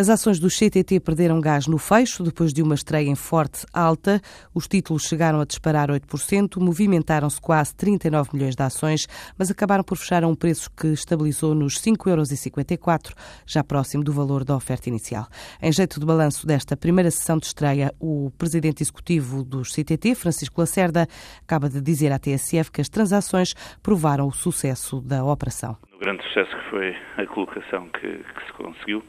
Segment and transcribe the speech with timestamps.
[0.00, 4.20] As ações do CTT perderam gás no fecho depois de uma estreia em forte alta.
[4.54, 9.98] Os títulos chegaram a disparar 8%, movimentaram-se quase 39 milhões de ações, mas acabaram por
[9.98, 13.14] fechar a um preço que estabilizou nos 5,54 euros,
[13.44, 15.26] já próximo do valor da oferta inicial.
[15.60, 20.60] Em jeito de balanço desta primeira sessão de estreia, o presidente executivo dos CTT, Francisco
[20.60, 21.08] Lacerda,
[21.42, 23.52] acaba de dizer à TSF que as transações
[23.82, 25.76] provaram o sucesso da operação.
[25.92, 29.02] O grande sucesso que foi a colocação que, que se conseguiu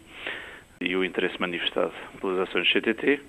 [0.81, 3.21] e o interesse manifestado pelas ações do CTT.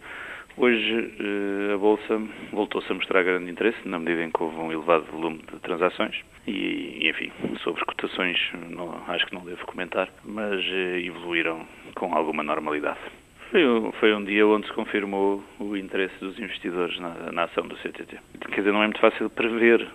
[0.57, 2.21] Hoje eh, a Bolsa
[2.53, 6.17] voltou-se a mostrar grande interesse, na medida em que houve um elevado volume de transações.
[6.47, 7.33] E, enfim,
[7.63, 12.99] sobre cotações não, acho que não devo comentar, mas eh, evoluíram com alguma normalidade.
[13.51, 17.67] Foi um, foi um dia onde se confirmou o interesse dos investidores na, na ação
[17.67, 18.17] do CTT.
[18.49, 19.89] Quer dizer, não é muito fácil prever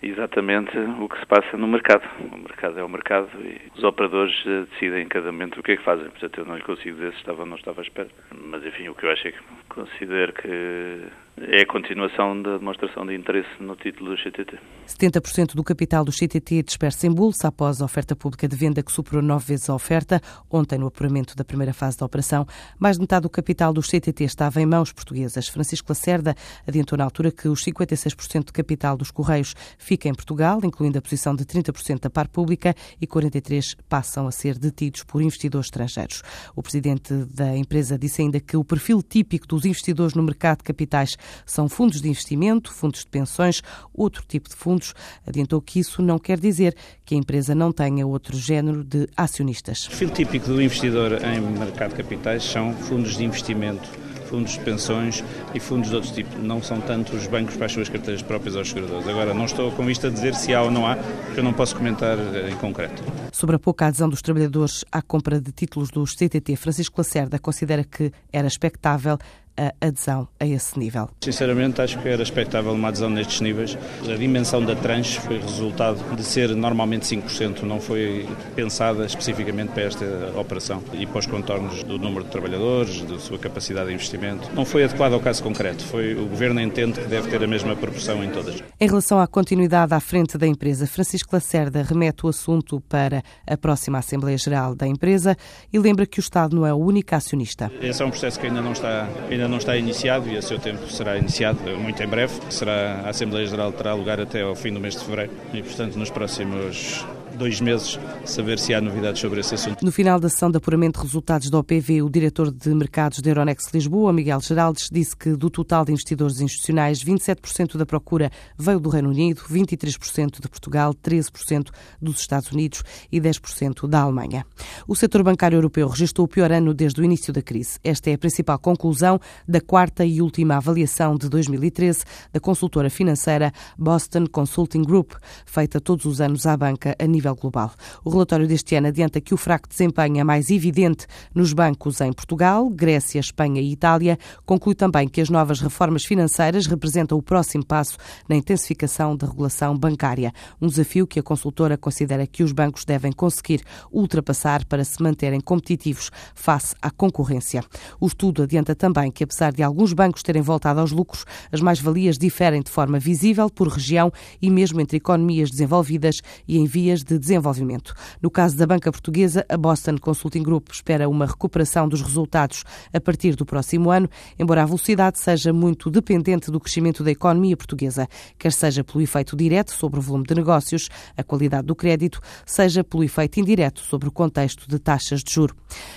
[0.00, 2.02] exatamente o que se passa no mercado.
[2.32, 5.72] O mercado é o mercado e os operadores eh, decidem em cada momento o que
[5.72, 6.10] é que fazem.
[6.10, 8.08] Portanto, eu não lhe consigo dizer se estava ou não estava à espera.
[8.34, 11.02] Mas, enfim, o que eu acho é que considero que
[11.48, 14.58] é a continuação da demonstração de interesse no título do CTT.
[14.86, 18.92] 70% do capital do CTT disperso em bolsa após a oferta pública de venda que
[18.92, 20.20] superou nove vezes a oferta.
[20.50, 22.46] Ontem, no apuramento da primeira fase da operação,
[22.78, 25.48] mais de metade do capital do CTT estava em mãos portuguesas.
[25.48, 26.34] Francisco Lacerda
[26.66, 31.02] adiantou na altura que os 56% de capital dos Correios fica em Portugal, incluindo a
[31.02, 36.22] posição de 30% da par pública e 43% passam a ser detidos por investidores estrangeiros.
[36.54, 40.64] O presidente da empresa disse ainda que o perfil típico dos investidores no mercado de
[40.64, 43.62] capitais são fundos de investimento, fundos de pensões,
[43.94, 44.94] outro tipo de fundos.
[45.26, 49.86] Adiantou que isso não quer dizer que a empresa não tenha outro género de acionistas.
[49.86, 53.88] O perfil típico do investidor em mercado de capitais são fundos de investimento
[54.32, 55.22] fundos de pensões
[55.54, 56.42] e fundos de outros tipos.
[56.42, 59.06] Não são tanto os bancos para as suas carteiras próprias aos seguradores.
[59.06, 61.52] Agora, não estou com isto a dizer se há ou não há, porque eu não
[61.52, 63.02] posso comentar eh, em concreto.
[63.30, 67.84] Sobre a pouca adesão dos trabalhadores à compra de títulos dos CTT, Francisco Lacerda considera
[67.84, 69.18] que era expectável
[69.56, 71.08] a adesão a esse nível?
[71.20, 73.76] Sinceramente, acho que era expectável uma adesão nestes níveis.
[74.08, 79.82] A dimensão da tranche foi resultado de ser normalmente 5%, não foi pensada especificamente para
[79.84, 84.48] esta operação e para os contornos do número de trabalhadores, da sua capacidade de investimento.
[84.54, 85.84] Não foi adequado ao caso concreto.
[85.84, 88.62] Foi, o Governo entende que deve ter a mesma proporção em todas.
[88.80, 93.56] Em relação à continuidade à frente da empresa, Francisco Lacerda remete o assunto para a
[93.56, 95.36] próxima Assembleia Geral da empresa
[95.72, 97.70] e lembra que o Estado não é o único acionista.
[97.80, 100.42] Esse é um processo que ainda não está, ainda ainda não está iniciado e a
[100.42, 102.32] seu tempo será iniciado muito em breve.
[102.48, 105.96] Será, a Assembleia Geral terá lugar até ao fim do mês de fevereiro e, portanto,
[105.96, 107.04] nos próximos
[107.42, 109.84] dois meses saber se há novidades sobre esse assunto.
[109.84, 113.30] No final da sessão de apuramento de resultados da OPV, o diretor de mercados da
[113.30, 118.78] Euronext Lisboa, Miguel Geraldes, disse que do total de investidores institucionais, 27% da procura veio
[118.78, 121.70] do Reino Unido, 23% de Portugal, 13%
[122.00, 124.46] dos Estados Unidos e 10% da Alemanha.
[124.86, 127.80] O setor bancário europeu registrou o pior ano desde o início da crise.
[127.82, 133.52] Esta é a principal conclusão da quarta e última avaliação de 2013 da consultora financeira
[133.76, 135.14] Boston Consulting Group,
[135.44, 137.72] feita todos os anos à banca a nível nível global.
[138.04, 142.12] O relatório deste ano adianta que o fraco desempenho é mais evidente nos bancos em
[142.12, 144.18] Portugal, Grécia, Espanha e Itália.
[144.44, 147.96] Conclui também que as novas reformas financeiras representam o próximo passo
[148.28, 153.12] na intensificação da regulação bancária, um desafio que a consultora considera que os bancos devem
[153.12, 157.64] conseguir ultrapassar para se manterem competitivos face à concorrência.
[158.00, 162.18] O estudo adianta também que, apesar de alguns bancos terem voltado aos lucros, as mais-valias
[162.18, 167.11] diferem de forma visível por região e mesmo entre economias desenvolvidas e em vias de
[167.12, 167.94] de desenvolvimento.
[168.20, 173.00] No caso da banca portuguesa, a Boston Consulting Group espera uma recuperação dos resultados a
[173.00, 174.08] partir do próximo ano,
[174.38, 178.08] embora a velocidade seja muito dependente do crescimento da economia portuguesa,
[178.38, 182.82] quer seja pelo efeito direto sobre o volume de negócios, a qualidade do crédito, seja
[182.82, 185.54] pelo efeito indireto sobre o contexto de taxas de juro.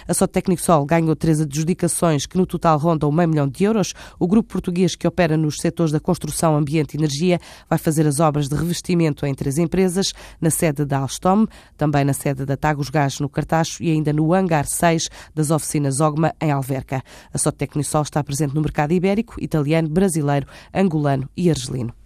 [0.07, 3.93] A Sotecnic Sol ganhou três adjudicações que no total rondam meio milhão de euros.
[4.19, 7.39] O grupo português que opera nos setores da construção, ambiente e energia
[7.69, 12.13] vai fazer as obras de revestimento em três empresas, na sede da Alstom, também na
[12.13, 16.51] sede da Tagus Gás no Cartacho e ainda no hangar 6 das oficinas Ogma em
[16.51, 17.01] Alverca.
[17.33, 22.04] A Sotecnisol está presente no mercado ibérico, italiano, brasileiro, angolano e argelino.